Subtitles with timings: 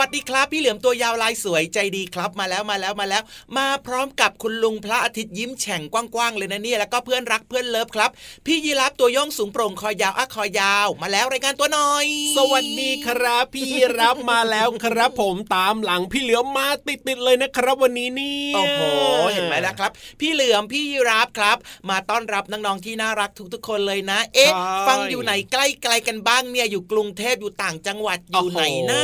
[0.00, 3.22] วัสดีครับ พี่เหลือมตัวยาวลายสวยใจดีครับมาแล้วมาแล้วมาแล้ว
[3.56, 8.10] มาพร้อมกับคุณลุงพระอาทิตย์ยิ้มแฉ่งกว้างๆเลยนะเนี่ยแล้วก็เพื่อนรักเพื่อนเลิฟครับ
[8.46, 12.06] พี่ยีรับตัวย่องสูงโปร่งคอยาวอะคอยาว มาแล้วรายการตัวหน่อย
[12.38, 13.66] สวัสดีครับ พี่
[13.98, 18.82] รับมาแล้วครับผมตามหลังพี่เหลือมมาติดๆเลยนะครับวันนี้นี่โอ้โห
[19.32, 19.90] เห็นไหมล่ะครับ
[20.20, 21.58] พี่เหลือมพี่ยีรับครับ
[21.90, 24.50] มาต้อนรับน้องๆที่น่ารักทุกๆคนเลยนะ เอ๊ะ
[24.88, 29.02] ฟังอยู่ไหนใกล้ๆกันบ้างเนี่ยอยู่กรุงเทพอยู่ต่างจังหวัดอยู่ไหนนะ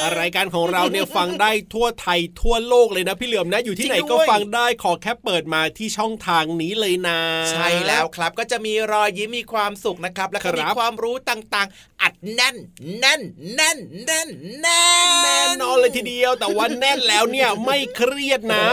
[0.00, 12.56] โอ้โหรายการของเราเนี่ยฟังได้ทั่วไทยทั่วโลกเลยนะพี่เหลือมนะอยู่ที่ไหนจริงด้ก็วยฟังได้ขอแค่เปิดมาที่ช่องทางนี้เลยนะ ใช่แล้วครับก็จะมีรอยยิ้มมีความสุขนะครับ แล้วก็มีครับความรู้ต่างๆ อัดแน่น
[12.98, 13.20] แน่น
[13.54, 14.28] แน่นแน่น
[14.60, 18.66] แน่นแน่นอนเลยทีเดียว แต่ว่าแน่นแล้วเนี่ยไม่เครียดนะ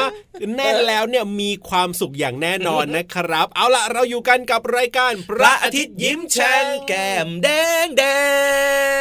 [0.56, 7.50] แน่นแล้วเนี่ยมีความสุขอย่างแน่นอนนะครับ เอาล่ะเราอยู่กันกับรายการพพระอาทิตย์ยิ้มแฉ่งแก้มแด
[7.86, 8.04] งแด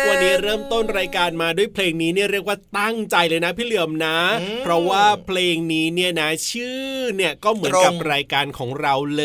[0.02, 4.18] งวันนี้เริ่มต้นรายการมาด้วยเพลงนี้เนี่ยเรียกว่าตั้งใจเลยนะพี่เหลือมนะ
[4.62, 9.24] เพราะว่าเพลงนี้เนี่ยนะชื่อเนี่ยก็เหมือนกับรายการของเราเล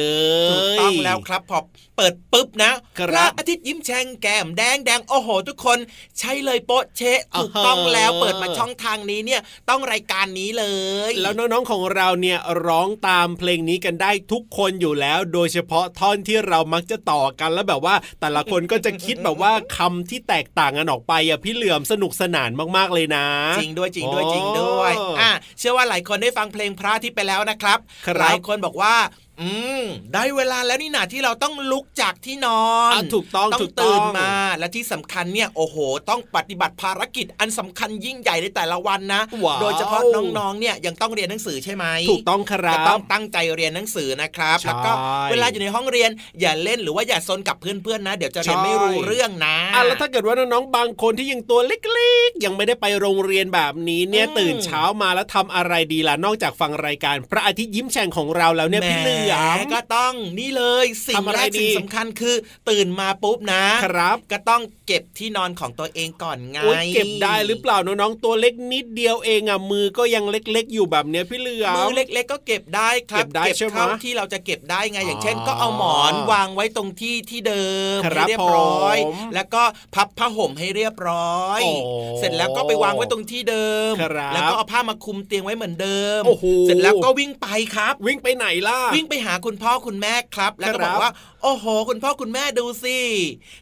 [0.49, 1.59] ยถูกต้องแล้วครับพอ
[1.97, 5.77] เปิดปุ๊บนะครับพระอาทิตย์ยิ้มแฉ่งแก้มแดงแดงโอ้โห ทุกคน
[6.19, 10.65] ใช่เลยโป๊ะเชะถูกต้องแล้วเปิดมาช่องทางนี้เนี่ยต้องรายการนี้เล
[11.09, 23.25] ย แล้วน้องๆของเราเนี่ยร้องตามเพลงนี้กันได้ทุกคนอยู่แล้ว โดยเฉพาะท่อนที่เรามักจะต่อกันแล้วแบบว่า แต่ละคนก็จะคิดแบบว่าคำที่แตกต่างกันออกไปอะพี่เหลือมสนุกสนานมากๆเลยนะ
[23.59, 28.95] จริงด้วยจริงด้วยจริงด้วยอ๋ออ่อะเชื่อว่าหลายคนได้ฟังเพลงพระอาทิตย์ไปแล้วนะครับครับหลายคนบอกว่า
[29.41, 29.51] อื
[29.81, 35.75] มได้เวลาแล้วนี่นาที่เราต้องลุกจากที่นอนอะถูกต้องต้องถูกต้องตื่นมา และที่สำคัญเนี่ยโอ้โห
[36.09, 44.91] ต้องปฏิบัติภารกิจอันสำคัญยิ่งใหญ่ในแต่ละวันนะว้าวโดยเฉพาะน้องๆเนี่ยยังต้องเรียนหนังสือใช่ไหมถูกต้องครัก็บต้องตั้งใจเรียนหนังสือนะครับใช่แล้วก็
[45.31, 46.09] เวลาอยู่ในห้องเรียน
[46.39, 62.35] อย่าเล่นหรือว่าอย่าซนกับเพื่อนๆนะ เดี๋ยวจะเรียนไม่รู้เรื่องนะอะแล้วถ้าเกิดว่าน้องๆบางคนที่ยังตัวเล็กๆ ยังไม่ได้ไปโรงเรียนแบบนี้เนี่ยอืมตื่นเช้ามาแล้วทำอะไรดีล่ะนอกจากฟังรายการพระอาทิตย์ยิ้มแฉ่งของเราแล้วเนี่ยแหมพี่เหลืลือมก็ต้องนี่เลยสิ่งทำอะไรแรกดีสิ่งสำคัญคือ
[62.69, 79.63] ตื่นมาปุ๊บนะครับ ก็ต้องเก็บที่นอนของตัวเองก่อนไงโอ๊ยเก็บได้หรือเปล่าน้องๆตัวเล็กนิดเดียวเองอะมือก็ยังเล็กๆ อยู่แบบเนี้ยพี่เหลือมมือเล็ก ๆ ก็เก็บได้ครับเก็บได้ใช่ไหมเท่าที่เราจะเก็บได้ไงอย่างเช่นอ๋อก็เอาหมอนวางไว้ตรงที่ที่เดิมครัให้บเรียบร้อยผมแล้วก็
[79.95, 81.71] พับผ้าห่มให้เรียบร้อยโอ้
[82.19, 91.11] เสร็จแล้วก็ไปวางไว้ตรงที่เดิมครับแล้วก็เอาผ้ามาคลุมเตียงไว้เหมือนเดิมโอ้โหเสร็จแล้วก็วิ่งไปครับ วิ่งไปไหนล่ะวิ่งไปหาคุณพ่อคุณแม่ครับ แล้วก็ครับบอกว่า
[91.43, 92.97] โอ้โห คุณพ่อคุณแม่ดูสิ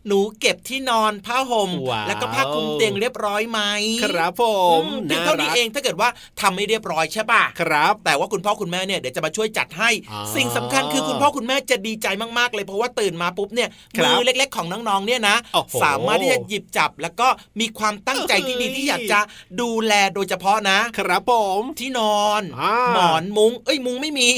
[0.08, 3.60] หนูเก็บที่นอนผ้าห่มว้าวแล้วก็ผ้าคลุมเตียงเรียบร้อยไหม
[4.04, 6.10] ครับผอืมมเพียงเท่านี้เองถ้าเกิดว่า
[6.42, 12.08] ทำไม่เรียบร้อยใช่ป่ะครับ แต่ว่าคุณพ่อคุณแม่เนี่ยเดี๋ยวจะมาช่วยจัดให้อ๋อสิ่งสำคัญคือคุณพ่อคุณแม่จะดีใจ
[12.38, 17.28] มากๆ เลยเพราะว่าตื่นมาปุ๊บเนี่ยครับมือเล็ก ๆ ของน้องๆเนี่ยนะโอ้โหสามารถที่จะหยิบจับแล้วก็
[17.60, 19.20] มีความตั้งใจที่ดีเอ้ยที่อยากจะ
[19.62, 24.30] ดูแลโดยเฉพาะนะ ครับผมที่นอนอ่าหมอนมุ้งเอ้ยมุ้งไม่มี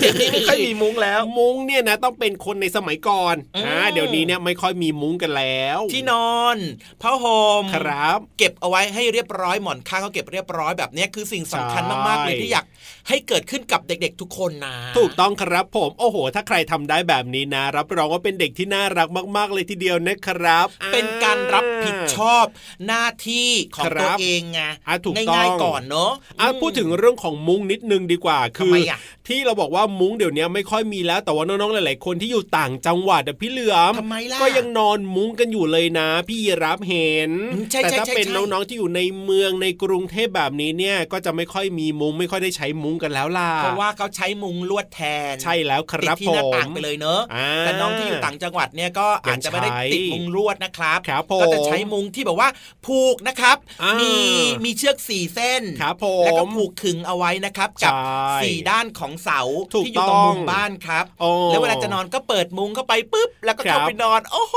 [0.00, 6.56] เดี๋ยวนี้ไม่ค่อยมีมุ้งแล้ว มุ้งเนี่ยนะต้องเป็นคนในสมัยก่อนอืมอ่าเดี๋ยวนี้เนี่ยไม่ค่อยมีมุ้งกันแล้ว ที่นอน
[7.02, 12.66] ผ้าห่มครับ เก็บเอาไว้ให้เรียบร้อยหมอนข้างก็เก็บเรียบร้อยแบบเนี้ยคือสิ่งสำคัญใช่มากๆเลยที่อยาก
[13.08, 22.44] ให้เกิดขึ้นกับเด็กๆ ทุกคนนะ ถูกต้องครับผมโอ้โห ถ้าใครทำได้แบบนี้นะ รับรองว่าเป็นเด็กที่น่ารักมาก ๆ เลยทีเดียวนะครับอ่เป็นการรับผิดชอบ
[22.86, 28.98] หน้าที่ของครับตัวเองไงอะถูกต้องง่ายๆก่อนเนอะอะอืมพูดถึงเรื่องของมุ้งนิดนึงดีกว่าคืทำไมอะ
[29.28, 45.00] ที่เราบอกว่ามุ้งเดี๋ยวนี้ไม่ค่อยมีแล้วแต่ว่าน้องๆหลาย ๆ คนที่อยู่ต่างจังหวัดอะพี่เหลือมทำไมล่ะก็ยังนอนมุ้งกันอยู่เลยนะ พี่ยีรับเห็นอืมใช่แต่ใช่ถ้าใช่เป็นใช่น้องๆที่อยู่ในเมืองในกรุงเทพแบบนี้เนี่ยก็จะไม่ค่อยมีมุ้งไม่ค่อยได้ใช้มุ้งกันแล้วล่ะเพราะว่าเขาใช้มุงลวดแท
[45.32, 52.48] น ใช่แล้วคติดรับที่ผหน้ามต่างไปเลยเนอะอ่าแต่น้องที่อยู่ต่างจังหวัดเนี่ยก็อาจจะไม่ได้ยังใช้ติดมุงลวดนะครับครับผมก็จะใช้มุงที่แบบว่า
[52.86, 59.40] ผูกนะครับอ่ามีมีมีเชือกสี่เส้นครับผมแล้วก็ผูกขึงเอาไว้นะครับกับใช่สี่ด้านของเสา
[59.74, 64.56] ถูกที่อยู่ตรงมุมต้องบ้านครับโอ้แล้วเวลาจะนอนก็เปิดมุ้งเข้าไปปุ๊บ แล้วก็ครัเข้าบไปนอน โอ้โห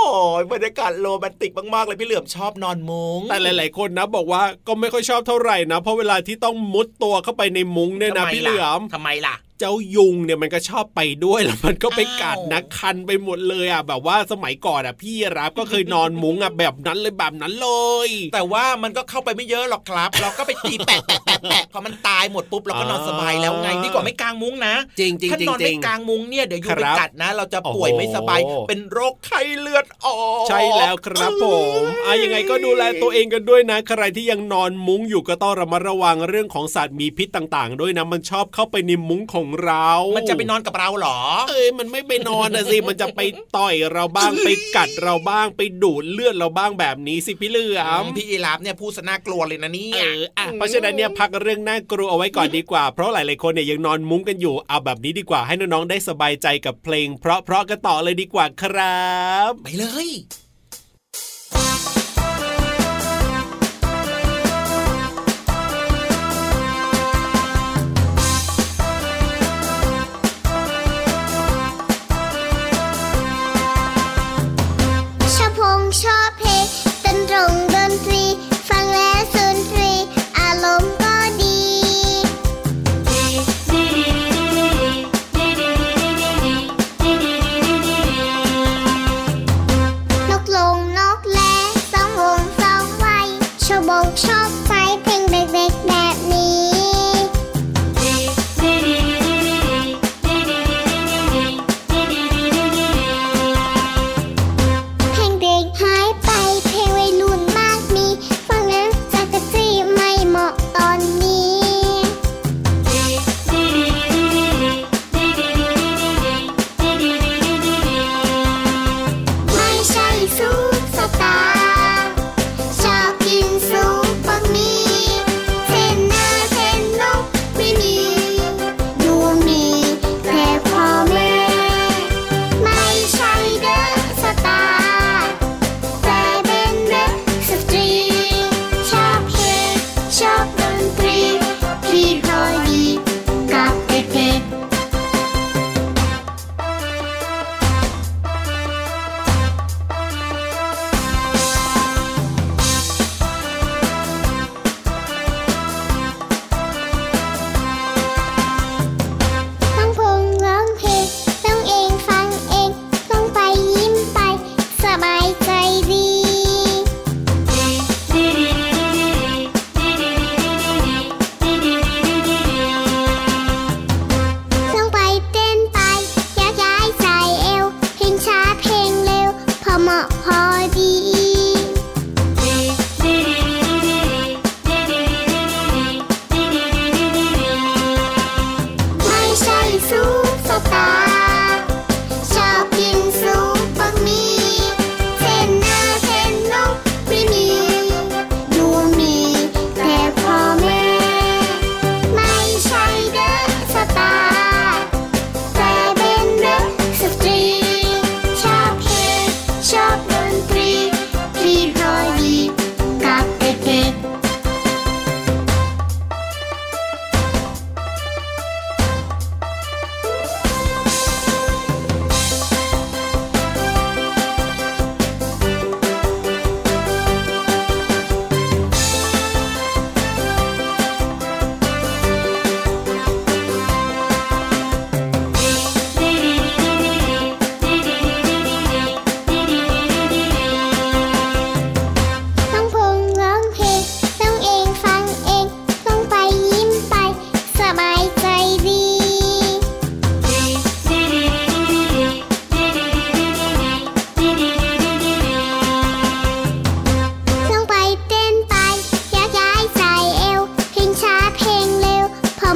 [0.54, 17.70] บรรยากาศโรแมนติกมากๆเลยพี่เหลือมชอบนอนมุ้งแต่หลาย ๆ คนนะบอกว่าก็ไม่ค่อยชอบเท่าไหร่นะ เพราะเวลาที่ต้องมุดตัวเข้าไปในมุ้งเนี่ยนะทำไมพี่เหลือมทำไมล่ะเจ้ายุงเนี่ยมันก็ชอบไปด้วยแล้วมันก็ไปกัดอ้าวนะคันไปหมดเลยอะแบบว่าสมัยก่อนอะพี่รับก็เคยนอนมุ้งอะแบบนั้นเลยแบบนั้นเล
[18.08, 31.46] ย แต่ว่ามันก็เข้าไปไม่เยอะหรอกครับ เราก็ไปตีแปะแปะแปะแปะพอมันตายหมดปุ๊บเราก็นอนสบายแล้วไงอ่าดีกว่าไม่กางมุ้งนะจริงจริงถ้าจรินงอนจริไม่งกางมุ้งเนี่ยเดี๋ยวยุงคไปรับกัดนะ เราจะป่วยโอ้โหไม่สบายเป็นโรคไข้เลือดออกใช่แล้วครับผ
[31.80, 41.20] มอะยังไงก็ดูแลตัวเองกันด้วยนะ ใครที่ยังนอนมุ้งอยู่ก็ต้องระมัดระวังเรื่องของสัตว์มีพิษต่าง ๆ ด้วยนะมันชอบเข้าไปในมุ้งของเรา มันจะไปนอนกับเราเหรอ
[41.50, 43.22] เอ้ยมันไม่ไปนอนนะสิ มันจะไป
[43.58, 59.08] ต่อยเราบ้างไปกัดเราบ้างไปดูดเลือดเราบ้างแบบนี้สิพี่เหลือมพี่ยีราฟเนี่ยพูดซะน่ากลัวเลยนะเนี่เอยออะเพราะฉะนั้นเนี่ยพักเรื่องน่ากลัวเอาไว้ก่อนดีกว่า เพราะหลายๆคนเนี่ยยังนอนมุ้งกันอยู่เอาแบบนี้ดีกว่าให้น้องๆได้สบายใจกับเพลง เพราะเพราะๆกันต่อเลยดีกว่าครั
[59.50, 60.10] บ ไปเลย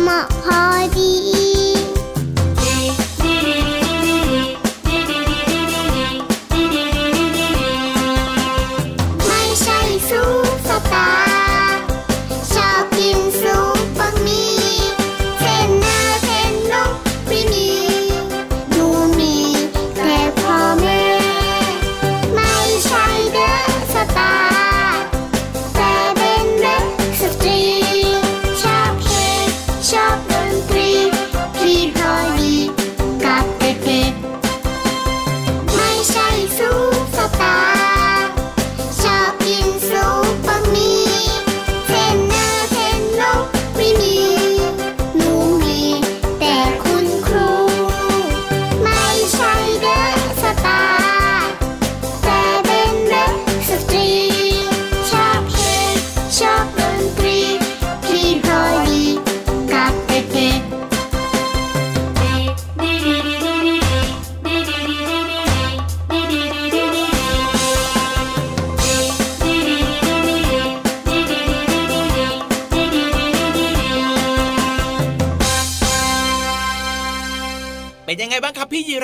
[0.03, 1.36] เหม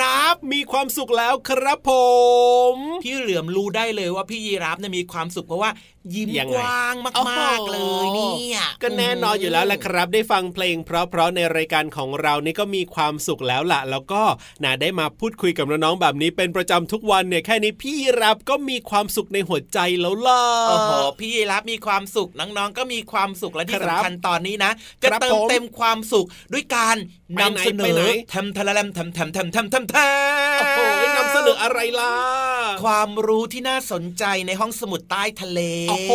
[0.04, 0.33] บ้าง
[0.74, 1.92] ครับพี่ยีราฟมีความสุขแล้วครับผ
[2.74, 5.72] ม พี่เหลือมรู้ได้เลยว่าพี่ยีราฟเนี่ยมีความสุขเพราะว่า
[6.13, 14.22] ยิ้มยังกไงว้างโอ้โหมากๆเลยเนี่ยก็แน่นอนอยู่แล้วแหละครับ ได้ฟังเพลง เพราะๆในรายการของเรานี่ก็มีความสุขแล้วล่ะ แล้วก็
[14.63, 24.72] น่าได้มาพูดคุยกับน้องๆแบบนี้เป็นประจำทุกวันเนี่ยแค่นี้พี่รับก็มีความสุขในหัวใจแล้วล่ะโอ้โหพี่ยีราฟมีความสุขน้องๆก็มีความสุขและที่ครับสำคัญตอนนี้นะ
[25.03, 26.98] ครัก็บเติมผมเต็มความสุขด้วยการ
[27.36, 30.79] ไปนำไหนเสนไปไหนอทำทะละแลมทำทำทำทำทำทำโอ้โห
[31.17, 32.13] นำเสนออะไรล่ะ
[32.84, 36.13] ความรู้ที่น่าสนใจในห้องสมุดใต้ทะเล โอ้โห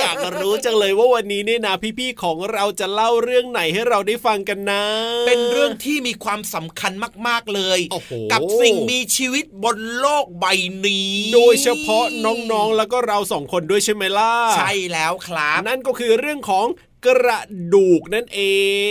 [0.00, 4.82] อยากรู้จังเลยว่าวันนี้เนี่ยนะพี่ๆของเราจะเล่าเรื่องไหนให้เราได้ฟังกันนะ
[5.26, 6.92] เป็นเรื่องที่มีความสำคัญ
[7.26, 10.46] มากๆเลยโอ้โหกับสิ่งมีชีวิตบนโลกใบ
[10.86, 16.66] นี้ โดยเฉพาะน้องๆแล้วก็เราสองคนด้วยใช่ไหมล่ะ ใช่แล้วครับ นั่นก็คือเรื่องของ
[17.06, 17.40] กระ
[17.74, 18.40] ดูกนั่นเอ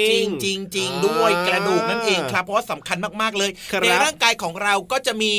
[0.03, 5.35] ง จริงจริงจริงด้วยกระดูกนั่นเองครับ เพราะว่าสำคัญมากๆเลยครับในร่างกายของเราก็จะมี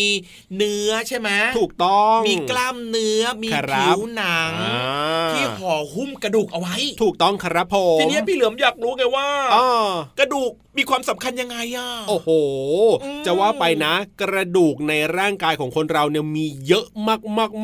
[0.57, 12.29] เนื้อใช่ไหมถูกต้องมีกล้ามเนื้อมีครับผิวหนังอ่าที่ห่อหุ้มกระดูกเอาไว้ ถูกต้องครับผมทีเนี้ยพี่เหลือมอยากรู้ไงว่าอ่ากระดูกมีความสำคัญยังไงอะ โอ้โห
[13.03, 16.87] อืมจะว่าไปนะ กระดูกในร่างกายของคนเราเนี่ยมีเยอะ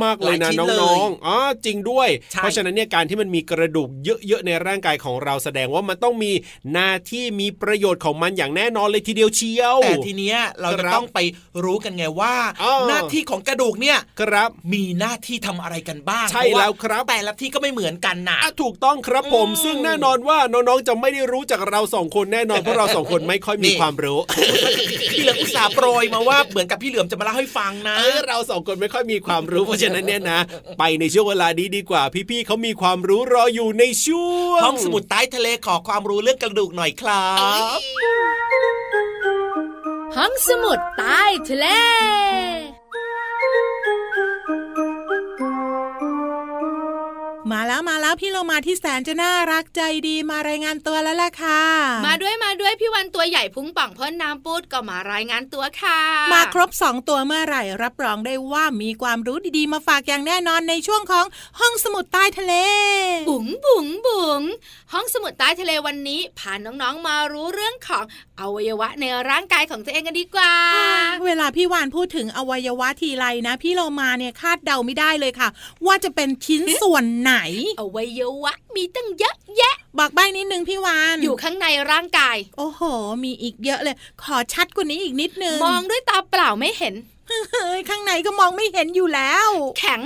[0.05, 6.33] มากๆๆเลยนะหลายชิ้นน้องๆอ๋อจริงด้วยใช่เพราะฉะนั้นเนี่ยการที่มันมีกระดูกเยอะๆในร่างกายของเราแสดงว่ามันต้องมี
[6.73, 11.19] หน้าที่มีประโยชน์ของมันอย่างแน่นอนเลยทีเดียวเชียว แต่ทีเนี้ยเราจะครับต้องไป
[11.65, 24.19] รู้กันไงว่าอ่า หน้าที่ของกระดูกเนี่ยครับมีหน้าที่ทำอะไรกันบ้าง ใช่เพาะาแล้วครับ แต่ละที่ก็ไม่เหมือนกันนะอะถูกต้องครับผมอืมซึ่งแน่นอนว่าน้องๆจะไม่ได้รู้จากเราสองคนแน่นอนเพราะเราสองคนไม่ค่อยมีนี่ความรู้
[25.13, 30.41] พี่เหลือมอุตส่าห์โปรยมาว่าเหมือนกับพี่เหลือมจะมาเล่าให้ฟังนะเออเราสองคนไม่ค่อยมีความรู้เพราะฉะนั้นเนี่ยนะ
[30.79, 37.29] ไปในช่วงเวลานี้ดีกว่า พี่ๆเขามีความรู้รออยู่ในช่วงห้องสมุดใต้ทะเลขอความรู้เรื่องกระดูกหน่อยครั
[37.77, 37.79] บ
[40.17, 41.67] ห้องสมุดใต้ทะเล
[47.53, 51.63] มาแล้วมาแล้วพี่เรามาที่แสนจะน่ารักใจดีมารายงานตัวแล้วล่ะค่ะ
[52.07, 56.01] มาด้วยมาด้วยพี่วันตัวใหญ่พุงป่องพ่นน้ำปูดก็มารายงานตัวค่ะ
[56.33, 61.27] มาครบสองตัวเมื่อไหร่ รับรองได้ว่ามีความรู้ดีๆ มาฝากอย่างแน่นอนในช่วงของ
[61.61, 62.55] ห้องสมุดใต้ทะเล
[63.29, 64.43] บุ๋งบุ๋งบุ๋ง
[64.93, 68.05] ห้องสมุดใต้ทะเลวันนี้พาน้องๆมารู้เรื่องของ
[68.41, 70.53] อวัยวะในร่างกายของตัวเองกันดีกว่า
[71.25, 75.49] เวลาพี่วานพูดถึงอวัยวะทีไรนะ พี่เรามาเนี่ยคาดเดาไม่ได้เลยค่ะ
[75.87, 77.36] ว่าจะเป็นชิ้นส่วนไหน
[77.81, 82.81] อวัยวะ มีตั้งเยอะแยะ บอกใบนิดนึงพี่วาน อยู่ข้างในร่างกาย โอ้โห
[83.25, 86.95] มีอีกเยอะเลย ขอชัดกว่านี้อีกนิดนึง มองด้วยตาเปล่าไม่เห็น
[87.29, 90.03] เฮ้ยข้างในก็มองไม่เห็นอยู่แล้ว แข็ง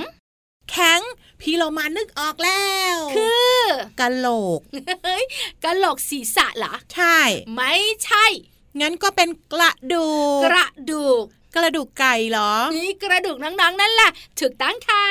[0.71, 1.01] แข็ง
[1.41, 3.57] พี่เรามานึกออกแล้ว คือ
[3.99, 4.59] กะโหลก
[5.03, 5.23] เฮ้ย
[5.63, 7.17] กะโหลกศีรษะเหรอ ใช่
[7.55, 7.73] ไม่
[8.05, 8.25] ใช่
[8.81, 15.05] งั้นก็เป็นกระดูก กระดูก กระดูกไก่เหรอ นี่กระดูกน้องๆนั่นแหละถูกตั้งค่ะ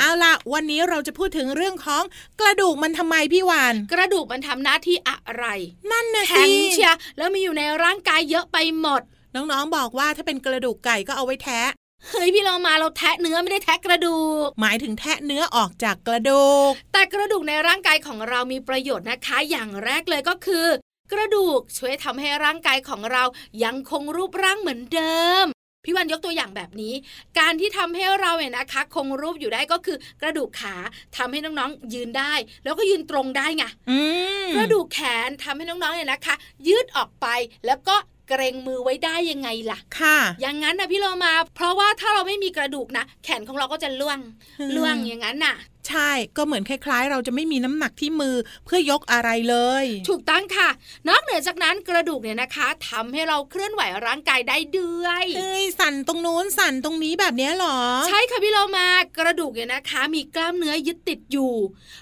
[0.00, 2.02] เอาล่ะ วันนี้เราจะพูดถึงเรื่องของ
[2.40, 5.44] กระดูกมันทำไมพี่วาน กระดูกมันทำหน้าที่อะไร
[5.90, 9.02] นั่นนะแข็สิงเชียร์แล้วมีอยู่ในร่างกายเยอะไปหมด
[9.34, 11.62] น้องๆบอกว่าถ้าเป็นกระดูกไก่ก็เอาไว้แทะ
[12.10, 20.66] เฮ้ยพี่เรามาเราแทะเนื้อไม่ได้แทะกระดูก หมายถึงแทะเนื้อออกจากกระดูก แต่กระดูกในร่างกายของเรามีประโยชน์นะคะ อย่างแรกเลยก็คือ
[21.12, 23.24] กระดูกช่วยทำให้ร่างกายของเรา
[23.64, 25.46] ยังคงรูปร่างเหมือนเดิม
[25.84, 26.94] พี่วันยกตัวอย่างแบบนี้
[27.38, 30.74] การที่ทำให้เราเนี่ยนะคะ คงรูปอยู่ได้ก็คือกระดูกขา
[31.16, 32.32] ทำให้น้องๆยืนได้
[32.64, 33.98] แล้วก็ยืนตรงได้ไงอื
[34.46, 36.34] มกระดูกแขนทำให้น้องๆเนี่ยนะคะ
[36.68, 37.26] ยืดออกไป
[37.66, 37.96] แล้วก็
[38.28, 44.18] เกรงมือไว้ได้ยังไงล่ะ ค่ะ อย่างนั้นนะพี่โลมา เพราะว่าถ้าเราไม่มีกระดูกนะ แขนของเราก็จะล่วง
[44.60, 45.54] อืมล่วงอย่างนั้นน่ะ
[45.88, 50.68] ใช่ก็เหมือนคล้าย ๆ เราจะไม่มีน้ำหนักที่มือเพื่อยกอะไรเลย ถูกต้องค่ะ
[51.08, 58.86] นอกเหนือจากนั้นกระดูกเนี่ยนะคะทำให้เราเคลื่อนไหวร่างกายได้ด้วยเอ้ยสั่นตรงนู้นสั่นตรงนี้แบบเนี้ยเหรอ ใช่ค่ะพี่เรามา
[59.18, 61.54] กระดูกเนี่ยนะคะ มีกล้ามเนื้อยึดติดอยู่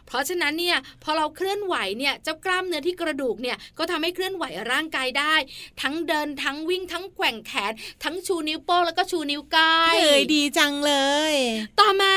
[0.06, 5.34] เพราะฉะนั้นเนี่ยพอเราเคลื่อนไหวเนี่ยเจ้ากล้ามเนื้อที่กระดูกเนี่ยก็ทำให้เคลื่อนไหวร่างกายได้
[5.82, 7.72] ทั้งเดินทั้งวิ่งทั้งแกว่งแขน
[8.04, 10.94] ทั้งชูนิ้วโป้งแล้วก็ชูนิ้วก้อยเอ้ยดีจังเล
[11.32, 11.34] ย
[11.80, 12.14] ต่อมา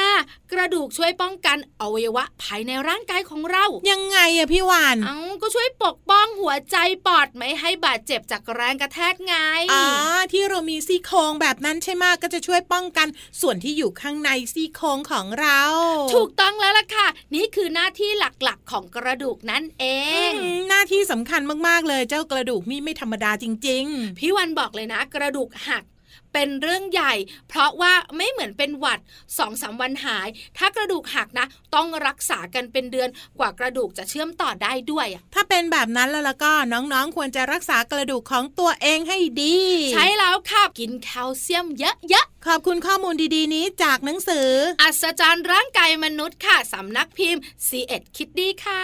[0.54, 9.36] กระดูกช่วยป้องกันอวัยวะภายในร่างกายของเรา ยังไงอะพี่วานเอาก็ช่วยปกป้องหัวใจปอดไม่ให้บาดเจ็บจากแรงกระแทกไง
[9.74, 9.86] อ๋อ
[10.34, 13.08] ที่เรามีซี่โครงแบบนั้นใช่ไหมะก็จะช่วยป้องกัน
[13.42, 15.62] ส่วนที่อยู่ข้างในซี่โครงของเรา
[16.16, 23.86] ถูกต้องแล้วล่ะค่ะ นี่คือหน้าที่หลักๆของกระดูกนั่นเออืงมหน้าที่สำคัญมากๆเลยเจ้ากระดูกนี่ไม่ธรรมดาจริง
[24.20, 25.84] พี่วันบอกเลยนะ กระดูกหัก
[26.36, 27.14] เป็นเรื่องใหญ่
[27.50, 29.00] เพราะว่าไม่เหมือนเป็นหวัด
[29.38, 39.58] สองสามวันหาย ถ้ากระดูกหักนะ ต้องรักษากันเป็นเดือนกว่ากระดูกจะเชื่อมต่อได้ด้วยอะๆถ้าเป็นแบบนั้นแล้วล่ะก็น้องๆควรจะรักษากระดูกของตัวเองให้ดี
[39.94, 48.84] ใช้แล้วค่ะกินแคลเซียมเยอะขอบคุณข้อมูลดีๆนี้จากหนังสือๆอัศจรรย์ร่างกายมนุษย์ค่ะสำนักพิมพ์ c ีเอ็ดคิดดีค่ะ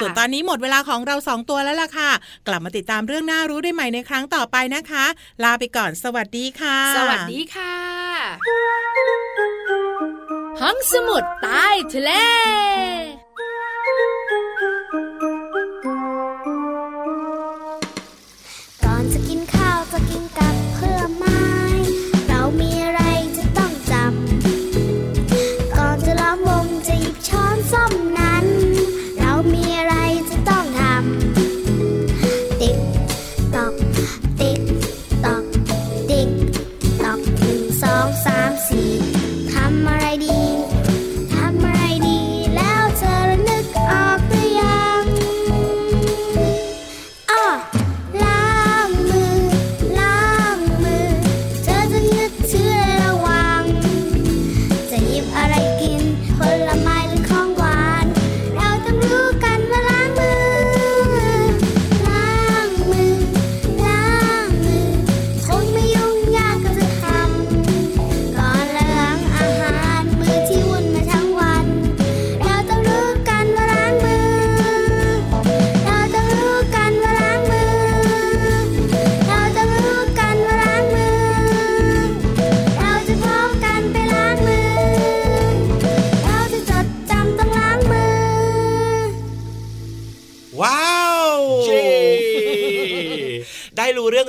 [0.00, 2.10] ส่วนตอนนี้หมดเวลาของเราสองตัวแล้วล่ะค่ะ
[2.46, 5.04] กลับมาติดตามเรื่องน่ารู้ได้ใหม่ในครั้งต่อไปนะคะ
[5.44, 7.78] ลาไปก่อนสวัสดีค่ะสวัสดีค่ะ
[10.60, 12.10] ห้องสมุดใต้ทะเล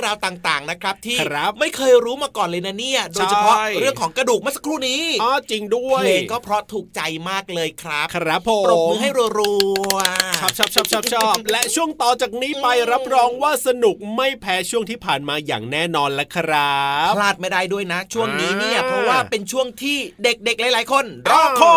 [0.10, 9.54] าวต่างๆนะครับที่ครับไม่เคยรู้มาก่อนเลยนะเนี่ยโดยเฉพาะใช่เรื่องของกระดูกเมื่อสักครู่นี้อ๋อจริงด้วยเพลงก็เพราะถูกใจมากเลยครับ ครับผมปรบมือให้รั
[9.94, 21.76] วๆชอบชอบชอบชอบชอบและช่วงต่อจากนี้ไปรับรองว่าสนุกไม่แพ้ช่วงที่ผ่านมาอย่างแน่นอนละครับพลาดไม่ได้ด้วยนะ ช่วงนี้เนี่ยอ่าเพราะว่าเป็นช่วงที่เด็กๆหลาย ๆ คนรอคอ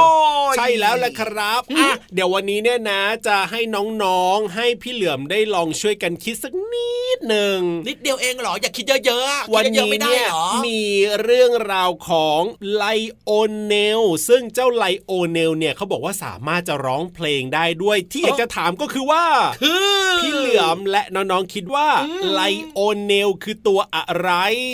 [0.53, 3.61] ยใช่แล้วแหละครับอะเดี๋ยววันนี้เนี่ยนะจะให้
[4.03, 10.82] น้องๆให้พี่เหลือมได้ลองช่วยกันคิดสักนิดหนึ่งนิดเดียวเองเหรอ อย่าคิดเยอะๆอะวันคิดเยอะนี้ๆไม่ได้เนี่ยเหรอมี
[11.22, 12.42] เรื่องราวของ
[12.74, 12.85] ไล
[13.22, 13.30] โอ
[13.64, 19.24] เนลซึ่งเจ้าไลโอเนลเนี่ยเขาบอกว่าสามารถจะร้องเพลงได้ด้วย ที่อยากจะถามก็คือว่า
[19.62, 19.87] คือ
[20.18, 21.88] พี่เหลือมและน้องๆคิดว่า
[22.32, 22.40] ไล
[22.72, 24.30] โอเนลคือตัวอะไร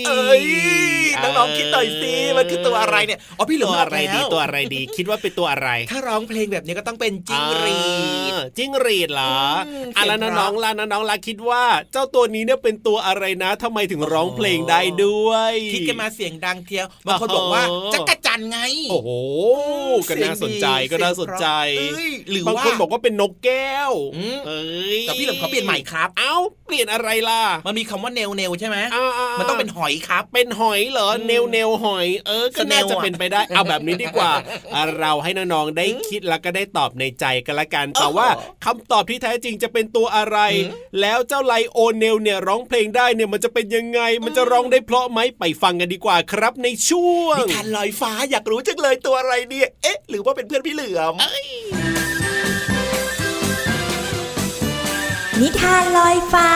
[0.08, 0.44] เอ้ย
[1.22, 7.80] น้องๆคิดหน่อยสิมันคือตัวอะไรเนี่ยอ๋อพี่เหลืตัอวมอะไรดีแล้วตัวอะไรดี คิดว่าเป็นตัวอะไร ถ้าร้องเพลงแบบนี้ก็ต้องเป็นจิ้งหรี
[8.30, 9.37] ดอ่าจิ้งหรีดเหรอ
[9.68, 18.59] อืมอะแล้วเสียงเพราะน้องๆล่ะน้องๆล่ะคิดว่า เจ้าตัวนี้เนี่ยเป็นตัวอะไรนะทำไมถึงร้องเพลงได้ด้วยคิดกันมาเสียงดังเทียวบางคนบอกว่าอ๋อจักรจันทร์ไง
[18.90, 19.11] โอ้โห
[20.09, 21.46] ก็น่าสนใจเสียงดีก็น่าสนใจ
[21.77, 24.62] เสียงเพราะเอ้ยหรือางว่าคนบอกว่าเป็นนกแก้วอืมเอ้
[24.98, 26.35] ยแต่พี่เหลิมเขาเปลี่ยนใหม่ครับ เอ้า
[26.66, 34.33] เปลี่ยนอะไรล่ะ มันมีคำว่าเนวเนวใช่ไหมอ่าๆๆมันต้องเป็นหอยครับ เป็นหอยเหรออืมเนวเนวหอยเออก็น่าสเนลจะอะเป็นไปได้เอาแบบนี้ดีกว่า
[34.74, 38.29] อะเราให้น้องๆได้คิดแล้วก็ได้ตอบในใจกันละกันแต่ว่า
[38.64, 40.38] คำตอบที่แท้จริงจะเป็นตัวอะไร
[41.01, 51.14] แล้วเจ้าไลโอเนลเนี่ยร้องเพลงได้เนี่ยมันจะเป็นยังไง มันจะร้องได้เพราะไหมไปฟังกันดีกว่าครับในช่วงนิทานลอยฟ้าอยากรู้จังเลยตัวอะไรเนี่ยเอ๊ะ หรือว่าเป็นเพื่อนพี่เหลือม
[55.41, 56.51] นิทานลอยฟ้า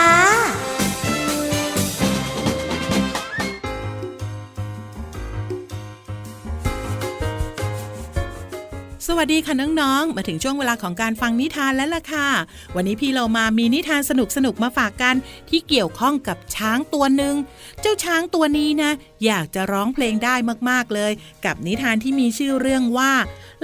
[9.07, 12.27] สวัสดีค่ะน้องๆ มาถึงช่วงเวลาของการฟังนิทานแล้วล่ะค่ะ
[12.75, 14.11] วันนี้พี่เรามามีนิทานส
[14.45, 15.15] นุกๆ มาฝากกัน
[15.49, 17.35] ที่เกี่ยวข้องกับช้างตัวหนึ่ง
[17.81, 18.91] เจ้าช้างตัวนี้นะ
[19.25, 20.35] อยากจะร้องเพลงได้
[20.69, 21.11] มากๆเลย
[21.45, 23.11] กับนิทานที่มีชื่อเรื่องว่า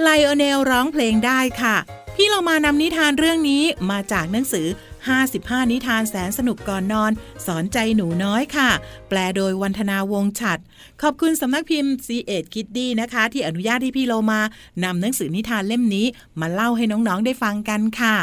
[0.00, 1.76] ไลโอเนลร้องเพลงได้ค่ะ
[2.14, 4.66] พี่เรามานำนิทานเรื่องนี้มาจากหนังสือ
[5.08, 7.12] 55 นิทานแสนสนุกก่อนนอน
[7.46, 8.70] สอนใจหนูน้อยค่ะ
[9.08, 10.58] แปลโดยวันธนาวงศ์ฉัด
[11.02, 14.40] ขอบคุณสำนักพิมพ์ c ีเอ็ดคิดดีนะคะ ที่อนุญาตให้พี่โลมา
[14.84, 16.06] นำหนังสือนิทานเล่มนี้
[16.40, 18.16] มาเล่าให้น้องๆได้ฟังกันค่ะ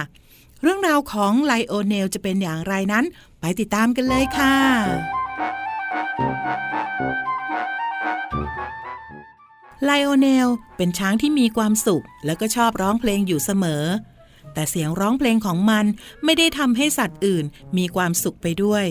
[0.61, 3.05] เรื่องราวของไลโอเนลจะเป็นอย่างไรนั้น
[3.39, 4.55] ไปติดตามกันเลยค่ะ
[9.85, 13.83] ไลโอเนลเป็นช้างที่มีความสุข แล้วก็ชอบร้องเพลงอยู่เสมอ
[14.57, 15.85] แต่เสียงร้องเพลงของมัน
[16.23, 17.45] ไม่ได้ทำให้สัตว์อื่น
[17.77, 18.85] มีความสุขไปด้วย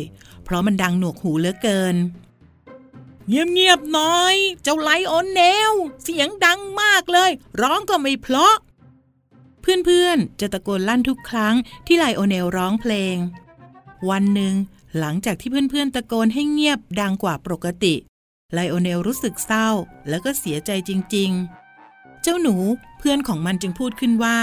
[0.45, 1.97] เพราะมันดังหนวกหูเหลือเกิน
[3.29, 7.31] เงียบๆหน่อย เจ้าไลโอนเนลเสียงดังมากเลย
[7.63, 8.55] ร้องก็ไม่เพราะ
[9.61, 11.55] เพื่อนๆ จะตะโกนลั่นทุกครั้ง
[11.87, 13.17] ที่ไลโอเนลร้องเพลง
[14.11, 14.55] วันหนึ่ง
[14.99, 17.95] หลังจากที่เพื่อนๆ ตะโกนให้เงียบดังกว่าปกติ
[18.53, 19.69] ไลโอเนลรู้สึกเศร้า
[20.09, 22.57] แล้วก็เสียใจจริงๆ เจ้าหนู
[22.99, 24.39] เพื่อนของมันจึงพูดขึ้นว่า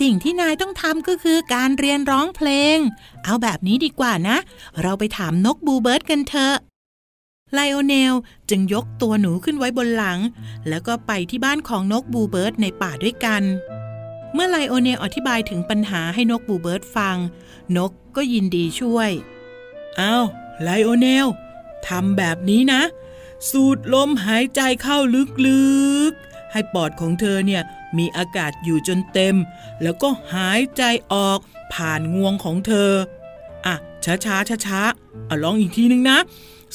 [0.00, 2.78] สิ่งที่นายต้องทำก็คือการเรียนร้องเพลง
[3.24, 4.36] เอาแบบนี้ดีกว่านะ
[4.82, 6.56] เราไปถามนก bluebird กันเถอะ
[7.52, 8.14] ไลโอเนล
[8.50, 10.18] จึงยกตัวหนูขึ้นไว้บนหลัง
[10.68, 13.42] แล้วก็ไปที่บ้านของนก bluebird ในป่าด้วยกัน
[14.34, 17.16] เมื่อไลโอเนลอธิบายถึงปัญหาให้นก bluebird ฟัง
[17.76, 19.10] นกก็ยินดีช่วย
[19.96, 20.16] เอา
[20.62, 21.26] ไลโอเนล
[21.88, 22.82] ทำแบบนี้นะ
[23.50, 24.98] สูดลมหายใจเข้า
[25.46, 25.64] ลึ
[26.10, 27.62] กๆ ให้ปอดของเธอเนี่ย
[27.98, 29.36] มีอากาศอยู่จนเต็ม
[29.82, 30.82] แล้วก็หายใจ
[31.12, 31.38] ออก
[31.72, 32.92] ผ่านงวงของเธอ
[33.66, 36.18] อะ ช้าช้าช้าช้าๆเอาลองอีกทีนึงนะ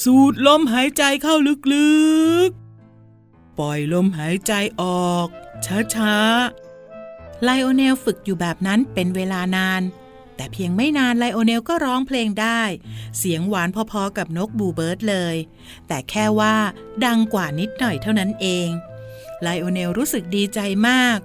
[0.04, 1.34] สูดลมหายใจเข้า
[1.72, 1.90] ลึ
[2.48, 5.26] กๆ ปล่อยลมหายใจออก
[5.66, 9.82] ช้าช้าๆไลโอเนลฝึกอยู่แบบนั้นเป็นเวลานาน
[10.36, 12.62] แต่เพียงไม่นานไลโอเนลก็ร้องเพลงได้
[13.18, 15.36] เสียงหวานพอๆกับนกบูเบิร์ดเลย
[15.88, 16.54] แต่แค่ว่า
[17.04, 18.68] ดังกว่านิดหน่อยเท่านั้นเอง
[19.42, 21.18] ไลโอเนลรู้สึกดีใจมาก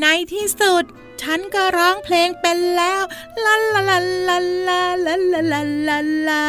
[0.00, 0.84] ในที่สุด
[1.22, 3.02] ฉันก็ร้องเพลงเป็นแล้ว
[3.44, 6.44] ลาลาลาลาลาลาลาลาลาลา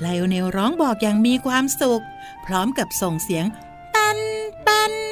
[0.00, 2.02] ไลโอเนลร้องบอกอย่างมีความสุข
[2.46, 3.44] พร้อมกับส่งเสียง
[3.94, 4.18] ปัน
[4.66, 5.11] ปันปัน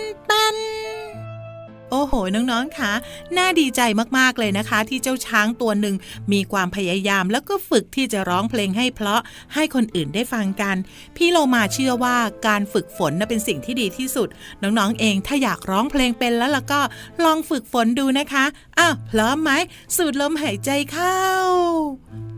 [1.90, 2.92] โอ้โห น้องๆคะ
[3.36, 3.80] น่าดีใจ
[4.18, 5.94] มากๆเลยนะคะ ที่เจ้าช้างตัวหนึ่ง
[6.32, 9.20] มีความพยายามแล้วก็ฝึกที่จะร้องเพลงให้เพราะ
[9.54, 10.76] ให้คนอื่นได้ฟังกัน
[11.16, 14.28] พี่โลมาเชื่อว่าการฝึกฝนนะเป็นสิ่งที่ดีที่สุด
[14.62, 16.80] น้องๆเองถ้าอยากร้องเพลงเป็นแล้วล่ะก็
[17.24, 18.44] ลองฝึกฝนดูนะคะ
[18.78, 19.50] อ้าวพร้อมไหม
[19.96, 21.18] สูดลมหายใจเข้า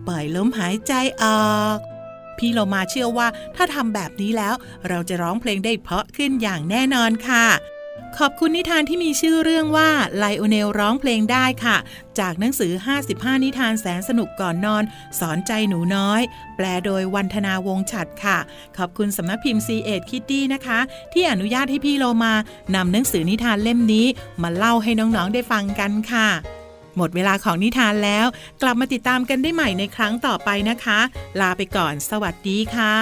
[0.06, 1.78] ปล่อยลมหายใจออก
[2.38, 4.54] พี่โลมาเชื่อว่าถ้าทำแบบนี้แล้ว
[4.88, 7.46] เราจะร้องเพลงได้เพราะขึ้นอย่างแน่นอนค่ะ
[8.20, 11.76] ขอบคุณนิทานที่มีชื่อเรื่องว่าไลโอเนลร้องเพลงได้ค่ะ
[12.18, 12.72] จากหนังสือ
[13.08, 14.84] 55 นิทานแสนสนุกก่อนนอน
[15.20, 16.20] สอนใจหนูน้อย
[16.56, 18.38] แปลโดยวันธนาวงฉัดค่ะ
[18.76, 20.78] ขอบคุณสำนักพิมพ์ c ีเอ็ดคิตตี้นะคะ
[21.12, 22.34] ที่อนุญาตให้พี่โลมา
[22.74, 24.06] นำหนังสือนิทานเล่มนี้
[24.42, 26.28] มาเล่าให้น้องๆได้ฟังกันค่ะ
[26.96, 28.26] หมดเวลาของนิทานแล้ว
[28.62, 30.98] กลับมาติดตามกันได้ใหม่ในครั้งต่อไปนะคะ
[31.40, 32.96] ลาไปก่อน สวัสดีค่ะ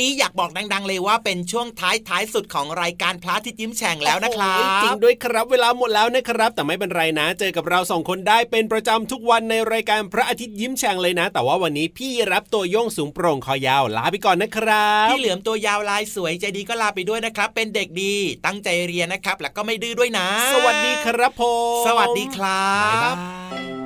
[0.00, 18.14] นี้อยากบอกดัง ๆ เลยว่าเป็นช่วงท้ายท้ายสุดของรายการพระอาทิตย์ยิ้มแฉ่งแล้วนะครัโอ้โหจริบงด้วยครับเวลาหมดแล้วนะครับ แต่ไม่เป็นไรนะ เจอกับเราสองคนได้เป็นประจำทุกวันในรายการพระอาทิตย์ยิ้มแฉ่งเลยนะ แต่ว่าวันนี้พี่รับตัวโยงสูงโปร่งคอยาวลาไปก่อนนะครับพี่เหลือมตัวยาวลายสวยใจดีก็ลาไปด้วยนะครับ เป็นเด็กดี
[18.46, 21.42] ตั้งใจเรียนนะครับ แล้วก็ไม่ดื้อด้วยนะ สวัสดีครับผ
[21.80, 23.85] มสวัสดีครับบ๊ายบาย